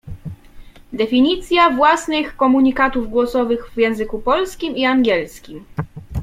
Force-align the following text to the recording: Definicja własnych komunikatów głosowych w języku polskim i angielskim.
Definicja 0.93 1.69
własnych 1.69 2.35
komunikatów 2.35 3.09
głosowych 3.09 3.69
w 3.71 3.77
języku 3.77 4.19
polskim 4.19 4.75
i 4.75 4.85
angielskim. 4.85 5.65